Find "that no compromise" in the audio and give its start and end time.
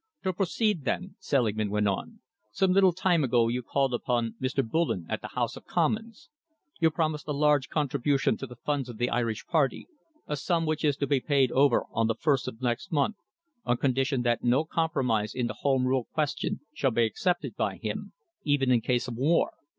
14.23-15.35